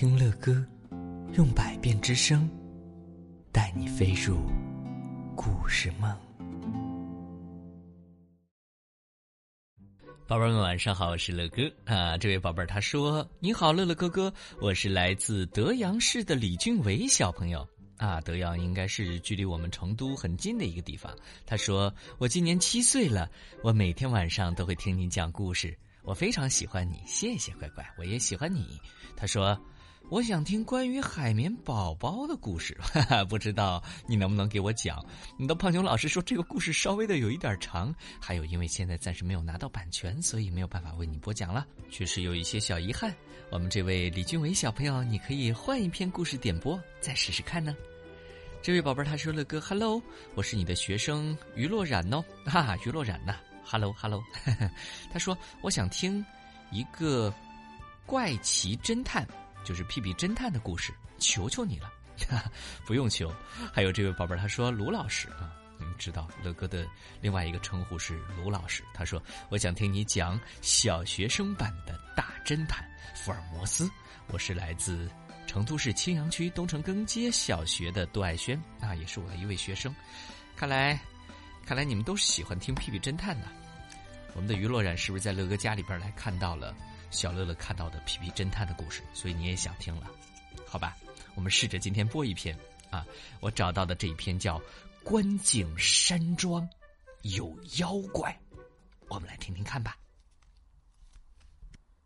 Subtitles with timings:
[0.00, 0.64] 听乐歌，
[1.36, 2.48] 用百变之声，
[3.50, 4.36] 带你飞入
[5.34, 6.16] 故事梦。
[10.28, 12.16] 宝贝们，晚上好，我是乐哥啊。
[12.16, 18.20] 这位宝贝儿他说：“你好，乐乐哥哥，我是来自德阳市的李俊伟小朋友啊。
[18.20, 21.12] 德阳应该是距离我们成都很近的一个地方。”
[21.44, 23.28] 他说：“我今年七岁了，
[23.64, 28.80] 我每天晚上都会听你讲故事，我非常喜欢你，谢谢乖乖，我也喜欢你。”
[29.18, 29.60] 他说。
[30.10, 35.04] 我想听关于海绵宝宝的故事，哈哈，不知道你能不能给我讲？
[35.36, 43.14] 你的胖熊老师说这个故事稍微的有一点长，还有因为现在暂时没有拿到版权，所以没有办法为你播讲了，确实有一些小遗憾。
[43.50, 47.76] 我们这位李俊伟小朋友，你可以换一篇故事点播，再试试看呢。
[48.62, 50.02] 这位宝贝他说了个 “hello”，
[50.34, 54.24] 我是你的学生于洛冉哦，哈哈，于洛冉呐，hello hello，
[55.12, 56.24] 他说我想听
[56.70, 57.30] 一个
[58.06, 59.28] 怪奇侦探。
[59.68, 61.92] 就是屁屁侦探的故事，求求你了，
[62.86, 63.30] 不用求。
[63.70, 66.88] 还有这位宝贝儿，他说卢老师啊，你们知道乐哥的
[67.20, 68.82] 另外一个称呼是卢老师。
[68.94, 72.82] 他说我想听你讲小学生版的大侦探
[73.14, 73.90] 福尔摩斯。
[74.28, 75.06] 我是来自
[75.46, 79.94] 成都市青羊区东城根街小学的杜爱轩啊，也是我的一位学生。
[80.56, 80.98] 看来，
[81.66, 83.46] 看来你们都是喜欢听屁屁侦探的。
[84.32, 86.74] 我们的于洛冉是不是在乐哥家里边来看到了？
[87.10, 90.10] 小乐乐看到的皮皮侦探的故事，所以你也想听了，
[90.66, 90.96] 好吧？
[91.34, 92.58] 我们试着今天播一篇
[92.90, 93.06] 啊，
[93.40, 94.58] 我找到的这一篇叫
[95.04, 96.68] 《观景山庄
[97.22, 98.30] 有妖怪》，
[99.08, 99.96] 我们来听听看吧。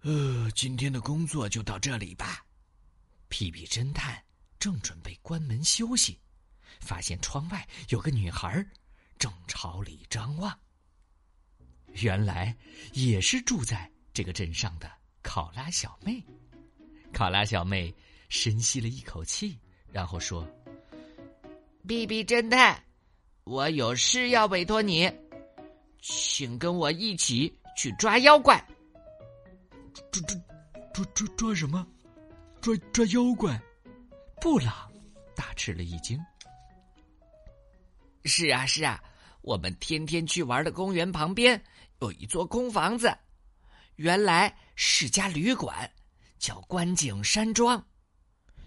[0.00, 2.44] 呃，今天的工作就到这里吧。
[3.28, 4.22] 皮皮侦探
[4.58, 6.18] 正准备关门休息，
[6.80, 8.66] 发现窗外有个女孩
[9.18, 10.58] 正朝里张望。
[11.94, 12.56] 原来
[12.92, 13.90] 也是住在。
[14.18, 14.90] 这个镇上的
[15.22, 16.20] 考拉小妹，
[17.12, 17.94] 考拉小妹
[18.28, 19.56] 深吸了一口气，
[19.92, 20.44] 然后说
[21.86, 22.82] ：“比比侦探，
[23.44, 25.08] 我有事要委托你，
[26.00, 28.58] 请跟我一起去抓妖怪。
[30.10, 30.36] ”“抓抓
[30.92, 31.86] 抓抓抓什么？
[32.60, 33.56] 抓抓妖怪？”
[34.42, 34.92] 布朗
[35.36, 36.18] 大吃了一惊。
[38.26, 39.00] “是啊是啊，
[39.42, 41.62] 我们天天去玩的公园旁边
[42.00, 43.16] 有一座空房子。”
[43.98, 45.90] 原来是家旅馆，
[46.38, 47.84] 叫观景山庄。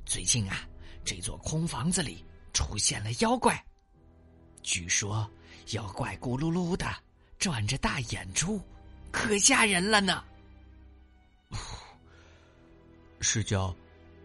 [0.06, 0.68] 最近啊，
[1.06, 3.66] 这座空房子里出现了妖怪。
[4.62, 5.30] 据说
[5.70, 6.86] 妖怪咕噜噜的
[7.40, 8.62] 转着大眼珠，
[9.10, 10.22] 可吓人了呢。
[13.22, 13.74] 是叫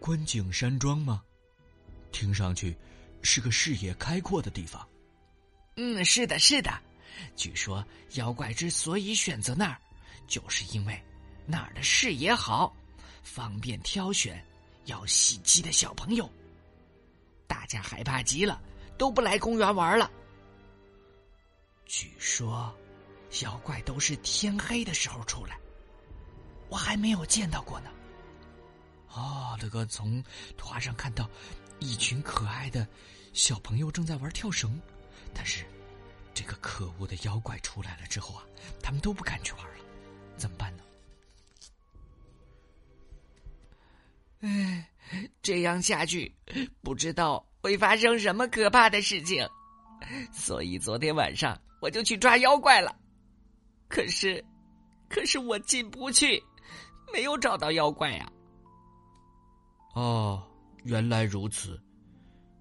[0.01, 1.23] 观景山庄吗？
[2.11, 2.75] 听上去
[3.21, 4.85] 是个视野开阔的地方。
[5.77, 6.69] 嗯，是的，是的。
[7.33, 7.81] 据说
[8.15, 9.79] 妖怪之所以选择那儿。
[10.27, 11.01] 就是因为
[11.45, 12.75] 那儿的视野好，
[13.23, 14.43] 方便挑选
[14.85, 16.29] 要袭击的小朋友。
[17.47, 18.61] 大家害怕极了，
[18.97, 20.11] 都不来公园玩了。
[21.85, 22.75] 据说，
[23.41, 25.57] 妖怪都是天黑的时候出来，
[26.69, 27.89] 我还没有见到过呢。
[29.13, 30.21] 哦，乐哥从
[30.57, 31.29] 图画上看到
[31.79, 32.85] 一群可爱的
[33.31, 34.79] 小朋友正在玩跳绳，
[35.33, 35.65] 但是
[36.33, 38.43] 这个可恶的妖怪出来了之后啊，
[38.83, 39.85] 他们都不敢去玩了。
[40.37, 40.83] 怎么办呢？
[44.41, 44.89] 哎，
[45.41, 46.33] 这样下去，
[46.81, 49.47] 不知道会发生什么可怕的事情。
[50.31, 52.95] 所以昨天晚上我就去抓妖怪了。
[53.89, 54.43] 可是，
[55.09, 56.43] 可是我进不去，
[57.11, 58.31] 没有找到妖怪呀。
[59.95, 60.45] 哦，
[60.83, 61.81] 原来如此，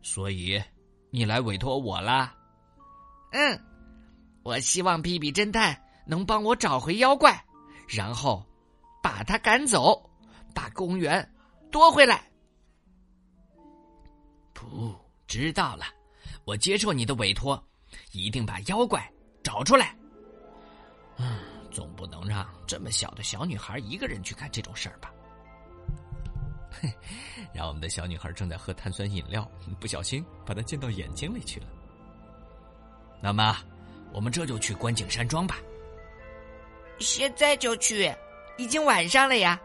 [0.03, 0.63] 所以
[1.11, 2.35] 你来委托我啦。
[3.33, 3.61] 嗯，
[4.43, 7.45] 我希望屁屁侦探能帮我找回妖怪。
[7.87, 8.45] 然后，
[9.03, 10.11] 把他赶走，
[10.55, 11.27] 把公园
[11.71, 12.29] 夺回来。
[14.53, 14.95] 不
[15.27, 15.85] 知道了，
[16.45, 17.63] 我接受你的委托，
[18.13, 19.09] 一定把妖怪
[19.43, 19.97] 找出来。
[21.19, 21.39] 嗯，
[21.71, 25.13] 总不能让这么小的小女孩一个人去干这种事儿吧？
[26.71, 26.93] 嘿，
[27.55, 29.49] 然后我们的小女孩正在喝碳酸饮料，
[29.81, 31.67] 不小心把它溅到眼睛里去了。
[33.23, 33.57] 那么，
[34.13, 35.57] 我们这就去观景山庄吧。
[36.99, 38.15] 现在就去，
[38.57, 39.61] 已经晚上了呀。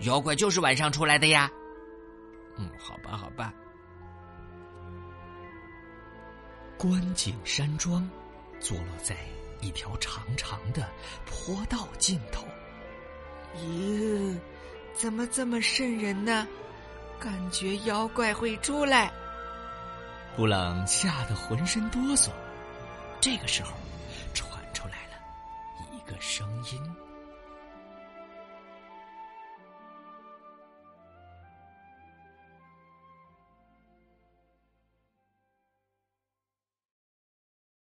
[0.00, 1.50] 妖怪就是晚上出来的呀。
[2.56, 3.52] 嗯，好吧，好吧。
[6.76, 8.08] 观景山庄
[8.60, 9.16] 坐落在
[9.60, 10.88] 一条长长的
[11.26, 12.46] 坡道尽头。
[13.56, 14.38] 咦，
[14.92, 16.46] 怎么这么瘆人呢？
[17.18, 19.10] 感觉妖怪会出来。
[20.36, 22.30] 布朗吓得浑身哆嗦。
[23.20, 23.72] 这个时候。
[26.20, 27.07] 声音。